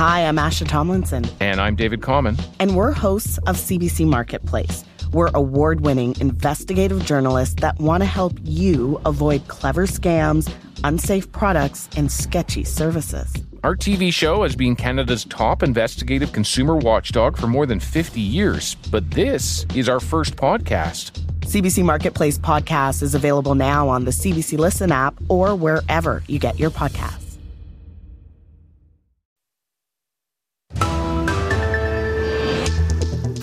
Hi, 0.00 0.20
I'm 0.26 0.38
Asha 0.38 0.66
Tomlinson. 0.66 1.26
And 1.40 1.60
I'm 1.60 1.76
David 1.76 2.00
Common. 2.00 2.38
And 2.58 2.74
we're 2.74 2.90
hosts 2.90 3.36
of 3.46 3.56
CBC 3.56 4.06
Marketplace. 4.06 4.82
We're 5.12 5.28
award 5.34 5.82
winning 5.82 6.16
investigative 6.20 7.04
journalists 7.04 7.56
that 7.60 7.78
want 7.78 8.00
to 8.00 8.06
help 8.06 8.32
you 8.42 8.98
avoid 9.04 9.46
clever 9.48 9.86
scams, 9.86 10.50
unsafe 10.84 11.30
products, 11.32 11.90
and 11.98 12.10
sketchy 12.10 12.64
services. 12.64 13.30
Our 13.62 13.76
TV 13.76 14.10
show 14.10 14.42
has 14.42 14.56
been 14.56 14.74
Canada's 14.74 15.26
top 15.26 15.62
investigative 15.62 16.32
consumer 16.32 16.76
watchdog 16.76 17.36
for 17.36 17.46
more 17.46 17.66
than 17.66 17.78
50 17.78 18.22
years, 18.22 18.76
but 18.90 19.10
this 19.10 19.66
is 19.74 19.86
our 19.86 20.00
first 20.00 20.34
podcast. 20.34 21.10
CBC 21.40 21.84
Marketplace 21.84 22.38
podcast 22.38 23.02
is 23.02 23.14
available 23.14 23.54
now 23.54 23.86
on 23.90 24.06
the 24.06 24.12
CBC 24.12 24.56
Listen 24.56 24.92
app 24.92 25.14
or 25.28 25.54
wherever 25.54 26.22
you 26.26 26.38
get 26.38 26.58
your 26.58 26.70
podcasts. 26.70 27.29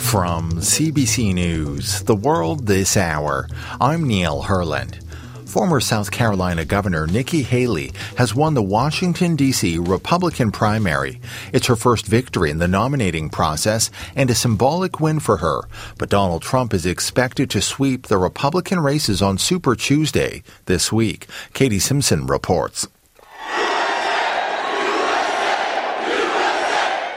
From 0.07 0.51
CBC 0.53 1.33
News, 1.33 2.01
The 2.03 2.15
World 2.15 2.65
This 2.65 2.95
Hour, 2.95 3.49
I'm 3.81 4.07
Neil 4.07 4.41
Herland. 4.43 5.03
Former 5.45 5.81
South 5.81 6.11
Carolina 6.11 6.63
Governor 6.63 7.07
Nikki 7.07 7.43
Haley 7.43 7.91
has 8.15 8.33
won 8.33 8.53
the 8.53 8.63
Washington, 8.63 9.35
D.C. 9.35 9.77
Republican 9.79 10.53
primary. 10.53 11.19
It's 11.51 11.67
her 11.67 11.75
first 11.75 12.05
victory 12.05 12.51
in 12.51 12.57
the 12.57 12.69
nominating 12.69 13.29
process 13.29 13.91
and 14.15 14.29
a 14.29 14.35
symbolic 14.35 15.01
win 15.01 15.19
for 15.19 15.37
her. 15.37 15.63
But 15.97 16.09
Donald 16.09 16.41
Trump 16.41 16.73
is 16.73 16.85
expected 16.85 17.49
to 17.49 17.61
sweep 17.61 18.07
the 18.07 18.17
Republican 18.17 18.79
races 18.79 19.21
on 19.21 19.37
Super 19.37 19.75
Tuesday 19.75 20.41
this 20.67 20.89
week. 20.89 21.27
Katie 21.53 21.79
Simpson 21.79 22.27
reports. 22.27 22.87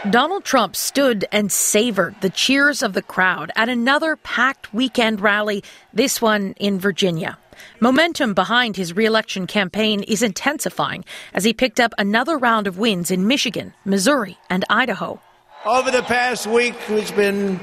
Donald 0.08 0.44
Trump 0.44 0.76
stood 0.76 1.26
and 1.30 1.52
savored 1.52 2.14
the 2.22 2.30
cheers 2.30 2.82
of 2.82 2.94
the 2.94 3.02
crowd 3.02 3.52
at 3.54 3.68
another 3.68 4.16
packed 4.16 4.72
weekend 4.72 5.20
rally, 5.20 5.62
this 5.92 6.22
one 6.22 6.54
in 6.54 6.78
Virginia. 6.78 7.36
Momentum 7.80 8.32
behind 8.32 8.76
his 8.76 8.96
reelection 8.96 9.46
campaign 9.46 10.02
is 10.04 10.22
intensifying 10.22 11.04
as 11.34 11.44
he 11.44 11.52
picked 11.52 11.78
up 11.78 11.92
another 11.98 12.38
round 12.38 12.66
of 12.66 12.78
wins 12.78 13.10
in 13.10 13.26
Michigan, 13.26 13.74
Missouri, 13.84 14.38
and 14.48 14.64
Idaho. 14.70 15.20
Over 15.66 15.90
the 15.90 16.02
past 16.02 16.46
week, 16.46 16.74
it's 16.88 17.10
been 17.10 17.60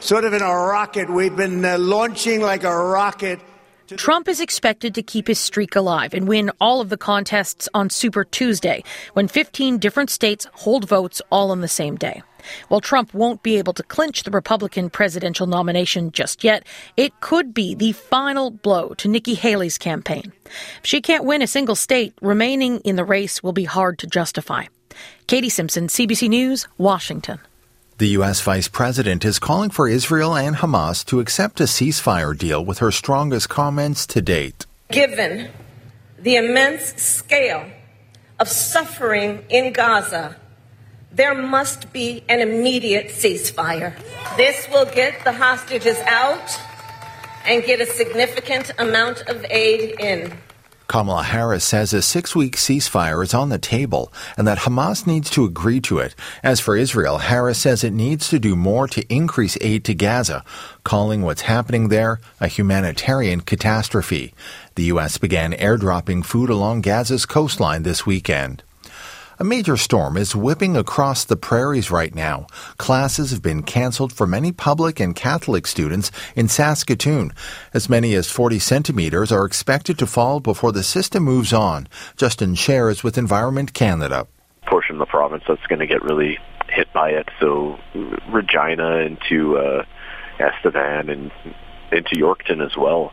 sort 0.00 0.24
of 0.24 0.34
in 0.34 0.42
a 0.42 0.54
rocket. 0.54 1.08
We've 1.08 1.34
been 1.34 1.64
uh, 1.64 1.78
launching 1.78 2.42
like 2.42 2.64
a 2.64 2.76
rocket. 2.76 3.40
Trump 3.96 4.28
is 4.28 4.40
expected 4.40 4.94
to 4.94 5.02
keep 5.02 5.26
his 5.26 5.38
streak 5.38 5.74
alive 5.74 6.12
and 6.12 6.28
win 6.28 6.50
all 6.60 6.80
of 6.80 6.90
the 6.90 6.96
contests 6.96 7.68
on 7.72 7.88
Super 7.88 8.22
Tuesday, 8.22 8.82
when 9.14 9.28
15 9.28 9.78
different 9.78 10.10
states 10.10 10.46
hold 10.52 10.86
votes 10.86 11.22
all 11.30 11.50
on 11.50 11.62
the 11.62 11.68
same 11.68 11.96
day. 11.96 12.22
While 12.68 12.80
Trump 12.80 13.14
won't 13.14 13.42
be 13.42 13.56
able 13.56 13.72
to 13.74 13.82
clinch 13.82 14.22
the 14.22 14.30
Republican 14.30 14.90
presidential 14.90 15.46
nomination 15.46 16.12
just 16.12 16.44
yet, 16.44 16.66
it 16.96 17.18
could 17.20 17.54
be 17.54 17.74
the 17.74 17.92
final 17.92 18.50
blow 18.50 18.94
to 18.94 19.08
Nikki 19.08 19.34
Haley's 19.34 19.78
campaign. 19.78 20.32
If 20.44 20.80
she 20.82 21.00
can't 21.00 21.24
win 21.24 21.42
a 21.42 21.46
single 21.46 21.74
state, 21.74 22.14
remaining 22.20 22.80
in 22.80 22.96
the 22.96 23.04
race 23.04 23.42
will 23.42 23.52
be 23.52 23.64
hard 23.64 23.98
to 24.00 24.06
justify. 24.06 24.66
Katie 25.26 25.48
Simpson, 25.48 25.88
CBC 25.88 26.28
News, 26.28 26.68
Washington. 26.76 27.40
The 27.98 28.10
U.S. 28.10 28.40
Vice 28.40 28.68
President 28.68 29.24
is 29.24 29.40
calling 29.40 29.70
for 29.70 29.88
Israel 29.88 30.36
and 30.36 30.54
Hamas 30.54 31.04
to 31.06 31.18
accept 31.18 31.58
a 31.58 31.64
ceasefire 31.64 32.38
deal 32.38 32.64
with 32.64 32.78
her 32.78 32.92
strongest 32.92 33.48
comments 33.48 34.06
to 34.06 34.22
date. 34.22 34.66
Given 34.88 35.50
the 36.16 36.36
immense 36.36 36.94
scale 37.02 37.68
of 38.38 38.46
suffering 38.46 39.44
in 39.48 39.72
Gaza, 39.72 40.36
there 41.10 41.34
must 41.34 41.92
be 41.92 42.22
an 42.28 42.38
immediate 42.38 43.08
ceasefire. 43.08 43.98
This 44.36 44.68
will 44.70 44.86
get 44.86 45.24
the 45.24 45.32
hostages 45.32 45.98
out 46.06 46.56
and 47.46 47.64
get 47.64 47.80
a 47.80 47.86
significant 47.86 48.70
amount 48.78 49.22
of 49.22 49.44
aid 49.50 49.98
in. 49.98 50.38
Kamala 50.88 51.22
Harris 51.22 51.64
says 51.64 51.92
a 51.92 52.00
six 52.00 52.34
week 52.34 52.56
ceasefire 52.56 53.22
is 53.22 53.34
on 53.34 53.50
the 53.50 53.58
table 53.58 54.10
and 54.38 54.48
that 54.48 54.60
Hamas 54.60 55.06
needs 55.06 55.28
to 55.30 55.44
agree 55.44 55.80
to 55.82 55.98
it. 55.98 56.14
As 56.42 56.60
for 56.60 56.76
Israel, 56.76 57.18
Harris 57.18 57.58
says 57.58 57.84
it 57.84 57.92
needs 57.92 58.30
to 58.30 58.38
do 58.38 58.56
more 58.56 58.88
to 58.88 59.06
increase 59.12 59.58
aid 59.60 59.84
to 59.84 59.94
Gaza, 59.94 60.42
calling 60.84 61.20
what's 61.20 61.42
happening 61.42 61.88
there 61.88 62.20
a 62.40 62.48
humanitarian 62.48 63.42
catastrophe. 63.42 64.32
The 64.76 64.84
U.S. 64.84 65.18
began 65.18 65.52
airdropping 65.52 66.24
food 66.24 66.48
along 66.48 66.80
Gaza's 66.80 67.26
coastline 67.26 67.82
this 67.82 68.06
weekend. 68.06 68.62
A 69.40 69.44
major 69.44 69.76
storm 69.76 70.16
is 70.16 70.34
whipping 70.34 70.76
across 70.76 71.24
the 71.24 71.36
prairies 71.36 71.92
right 71.92 72.12
now. 72.12 72.48
Classes 72.76 73.30
have 73.30 73.40
been 73.40 73.62
canceled 73.62 74.12
for 74.12 74.26
many 74.26 74.50
public 74.50 74.98
and 74.98 75.14
Catholic 75.14 75.68
students 75.68 76.10
in 76.34 76.48
Saskatoon. 76.48 77.32
As 77.72 77.88
many 77.88 78.14
as 78.14 78.28
40 78.28 78.58
centimeters 78.58 79.30
are 79.30 79.44
expected 79.44 79.96
to 80.00 80.08
fall 80.08 80.40
before 80.40 80.72
the 80.72 80.82
system 80.82 81.22
moves 81.22 81.52
on. 81.52 81.86
Justin 82.16 82.56
shares 82.56 83.04
with 83.04 83.16
Environment 83.16 83.72
Canada. 83.72 84.26
Portion 84.66 84.96
of 84.96 84.98
the 84.98 85.06
province 85.06 85.44
that's 85.46 85.64
going 85.68 85.78
to 85.78 85.86
get 85.86 86.02
really 86.02 86.38
hit 86.68 86.92
by 86.92 87.10
it. 87.10 87.28
So 87.38 87.78
Regina 88.32 89.06
into 89.06 89.56
uh, 89.56 89.84
Estevan 90.40 91.10
and 91.10 91.30
into 91.92 92.16
Yorkton 92.16 92.60
as 92.60 92.76
well 92.76 93.12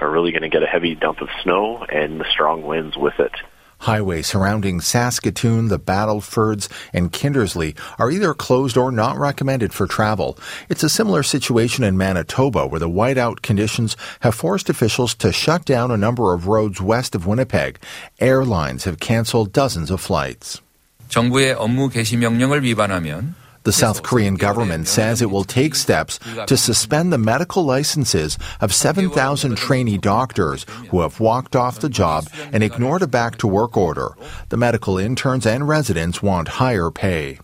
are 0.00 0.10
really 0.10 0.30
going 0.30 0.40
to 0.40 0.48
get 0.48 0.62
a 0.62 0.66
heavy 0.66 0.94
dump 0.94 1.20
of 1.20 1.28
snow 1.42 1.84
and 1.84 2.18
the 2.18 2.24
strong 2.32 2.62
winds 2.62 2.96
with 2.96 3.20
it. 3.20 3.32
Highways 3.81 4.27
surrounding 4.27 4.79
Saskatoon, 4.79 5.69
the 5.69 5.79
Battlefords, 5.79 6.69
and 6.93 7.11
Kindersley 7.11 7.75
are 7.97 8.11
either 8.11 8.35
closed 8.35 8.77
or 8.77 8.91
not 8.91 9.17
recommended 9.17 9.73
for 9.73 9.87
travel. 9.87 10.37
It's 10.69 10.83
a 10.83 10.89
similar 10.89 11.23
situation 11.23 11.83
in 11.83 11.97
Manitoba 11.97 12.67
where 12.67 12.79
the 12.79 12.89
whiteout 12.89 13.41
conditions 13.41 13.97
have 14.19 14.35
forced 14.35 14.69
officials 14.69 15.15
to 15.15 15.33
shut 15.33 15.65
down 15.65 15.89
a 15.89 15.97
number 15.97 16.35
of 16.35 16.47
roads 16.47 16.79
west 16.79 17.15
of 17.15 17.25
Winnipeg. 17.25 17.79
Airlines 18.19 18.83
have 18.83 18.99
canceled 18.99 19.51
dozens 19.51 19.89
of 19.89 19.99
flights. 19.99 20.61
정부의 21.09 21.55
업무 21.55 21.89
개시 21.89 22.17
명령을 22.17 22.63
위반하면 22.63 23.35
the 23.66 23.72
South 23.72 24.04
Korean 24.04 24.36
government 24.36 24.86
says 24.86 25.20
it 25.20 25.28
will 25.28 25.42
take 25.42 25.74
steps 25.74 26.20
to 26.46 26.56
suspend 26.56 27.12
the 27.12 27.18
medical 27.18 27.64
licenses 27.64 28.38
of 28.60 28.72
7,000 28.72 29.58
trainee 29.58 29.98
doctors 29.98 30.64
who 30.90 31.00
have 31.00 31.18
walked 31.18 31.56
off 31.56 31.80
the 31.80 31.88
job 31.88 32.28
and 32.52 32.62
ignored 32.62 33.02
a 33.02 33.08
back 33.08 33.38
to 33.38 33.48
work 33.48 33.76
order. 33.76 34.16
The 34.50 34.56
medical 34.56 34.98
interns 34.98 35.44
and 35.44 35.66
residents 35.66 36.22
want 36.22 36.62
higher 36.62 36.92
pay. 36.92 37.40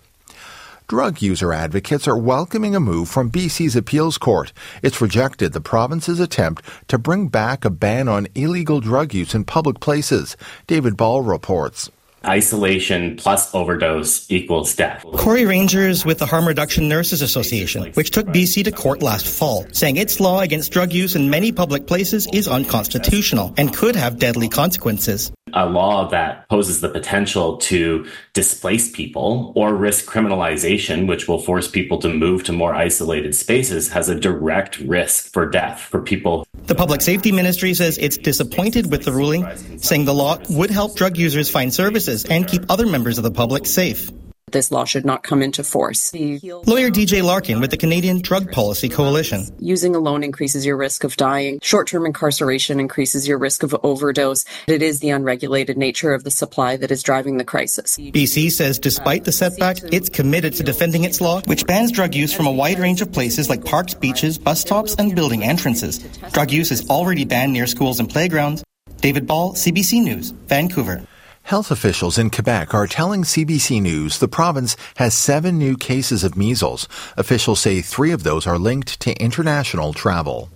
Drug 0.87 1.21
user 1.21 1.53
advocates 1.53 2.07
are 2.07 2.17
welcoming 2.17 2.77
a 2.77 2.81
move 2.81 3.09
from 3.09 3.29
BC's 3.29 3.75
appeals 3.75 4.17
court. 4.17 4.53
It's 4.81 5.01
rejected 5.01 5.53
the 5.53 5.61
province's 5.61 6.21
attempt 6.21 6.63
to 6.87 6.99
bring 6.99 7.27
back 7.27 7.65
a 7.65 7.71
ban 7.71 8.07
on 8.07 8.29
illegal 8.37 8.79
drug 8.79 9.13
use 9.13 9.35
in 9.35 9.43
public 9.43 9.81
places. 9.81 10.37
David 10.69 10.97
Ball 10.97 11.23
reports 11.23 11.91
isolation 12.27 13.17
plus 13.17 13.55
overdose 13.55 14.31
equals 14.31 14.75
death. 14.75 15.05
Corey 15.15 15.45
Ranger's 15.45 16.05
with 16.05 16.19
the 16.19 16.27
Harm 16.27 16.47
Reduction 16.47 16.89
Nurses 16.89 17.23
Association, 17.23 17.93
which 17.95 18.11
took 18.11 18.27
BC 18.27 18.65
to 18.65 18.73
court 18.73 19.03
last 19.03 19.27
fall, 19.27 19.67
saying 19.73 19.97
its 19.97 20.21
law 20.21 20.41
against 20.41 20.73
drug 20.73 20.93
use 20.93 21.17
in 21.17 21.31
many 21.31 21.53
public 21.53 21.87
places 21.87 22.27
is 22.33 22.49
unconstitutional 22.49 23.55
and 23.57 23.75
could 23.75 23.97
have 23.97 24.19
deadly 24.19 24.49
consequences 24.49 25.33
a 25.55 25.67
law 25.67 26.09
that 26.09 26.49
poses 26.49 26.81
the 26.81 26.89
potential 26.89 27.59
to 27.59 28.07
displace 28.33 28.91
people 28.91 29.53
or 29.55 29.75
risk 29.75 30.07
criminalization, 30.07 31.07
which 31.07 31.29
will 31.29 31.39
force 31.39 31.69
people 31.69 31.99
to 31.99 32.09
move 32.09 32.45
to 32.45 32.53
more 32.53 32.75
isolated 32.75 33.35
spaces, 33.35 33.91
has 33.91 34.09
a 34.09 34.19
direct 34.19 34.79
risk 34.79 35.33
for 35.33 35.49
death 35.49 35.81
for 35.81 36.01
people. 36.01 36.47
The 36.67 36.75
Public 36.75 37.03
Safety 37.03 37.33
Ministry 37.33 37.75
says 37.75 37.99
it's 37.99 38.17
disappointed 38.17 38.91
with 38.91 39.05
the 39.05 39.13
ruling, 39.13 39.47
saying 39.79 40.05
the 40.05 40.15
law 40.15 40.39
would 40.51 40.71
help 40.71 40.97
drug 40.97 41.17
users 41.17 41.51
find 41.51 41.73
services 41.73 42.12
and 42.29 42.47
keep 42.47 42.63
other 42.69 42.87
members 42.87 43.19
of 43.19 43.25
the 43.25 43.31
public 43.31 43.67
safe 43.67 44.11
this 44.53 44.71
law 44.71 44.85
should 44.85 45.05
not 45.05 45.23
come 45.23 45.43
into 45.43 45.65
force. 45.65 46.13
Lawyer 46.15 46.91
DJ 46.91 47.23
Larkin 47.23 47.61
with 47.61 47.71
the 47.71 47.77
Canadian 47.77 48.21
Drug 48.21 48.53
Policy 48.53 48.89
Coalition. 48.89 49.47
Using 49.59 49.97
alone 49.97 50.23
increases 50.23 50.65
your 50.65 50.77
risk 50.77 51.05
of 51.05 51.17
dying. 51.17 51.59
Short-term 51.63 52.07
incarceration 52.07 52.79
increases 52.79 53.27
your 53.27 53.39
risk 53.39 53.63
of 53.63 53.75
overdose. 53.83 54.45
It 54.69 54.83
is 54.83 55.01
the 55.01 55.11
unregulated 55.11 55.77
nature 55.77 56.13
of 56.15 56.25
the 56.25 56.31
supply 56.31 56.77
that 56.77 56.91
is 56.91 57.03
driving 57.03 57.39
the 57.39 57.45
crisis. 57.45 57.97
BC 57.97 58.53
says 58.53 58.79
despite 58.79 59.25
the 59.25 59.33
setback, 59.33 59.79
it's 59.91 60.09
committed 60.09 60.55
to 60.55 60.63
defending 60.63 61.05
its 61.05 61.21
law, 61.21 61.41
which 61.47 61.67
bans 61.67 61.91
drug 61.91 62.15
use 62.15 62.33
from 62.33 62.47
a 62.47 62.53
wide 62.53 62.79
range 62.79 63.01
of 63.01 63.11
places 63.11 63.49
like 63.49 63.65
parks, 63.65 63.95
beaches, 63.95 64.39
bus 64.39 64.61
stops, 64.61 64.95
and 64.97 65.15
building 65.15 65.43
entrances. 65.43 65.99
Drug 66.33 66.51
use 66.51 66.71
is 66.71 66.89
already 66.91 67.25
banned 67.25 67.53
near 67.53 67.67
schools 67.67 67.99
and 67.99 68.09
playgrounds. 68.09 68.63
David 69.01 69.27
Ball, 69.27 69.55
CBC 69.55 70.03
News, 70.03 70.31
Vancouver. 70.31 71.05
Health 71.43 71.71
officials 71.71 72.19
in 72.19 72.31
Quebec 72.31 72.73
are 72.73 72.87
telling 72.87 73.23
CBC 73.25 73.83
News 73.83 74.19
the 74.19 74.29
province 74.29 74.77
has 74.97 75.15
seven 75.15 75.59
new 75.59 75.77
cases 75.77 76.25
of 76.25 76.37
measles. 76.37 76.89
Officials 77.17 77.61
say 77.61 77.83
three 77.83 78.13
of 78.13 78.23
those 78.23 78.47
are 78.47 78.59
linked 78.59 79.01
to 79.01 79.21
international 79.21 79.93
travel. 79.93 80.51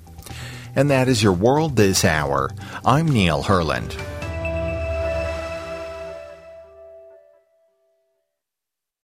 And 0.75 0.91
that 0.91 1.09
is 1.09 1.23
your 1.23 1.33
world 1.33 1.77
this 1.77 2.05
hour. 2.05 2.51
I'm 2.85 3.09
Neil 3.09 3.43
Herland. 3.43 4.16